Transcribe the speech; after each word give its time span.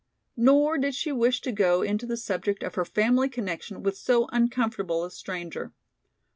Nor 0.35 0.79
did 0.79 0.95
she 0.95 1.11
wish 1.11 1.41
to 1.41 1.51
go 1.51 1.83
into 1.83 2.07
the 2.07 2.17
subject 2.17 2.63
of 2.63 2.73
her 2.73 2.85
family 2.85 3.29
connection 3.29 3.83
with 3.83 3.95
so 3.95 4.27
uncomfortable 4.31 5.03
a 5.03 5.11
stranger. 5.11 5.73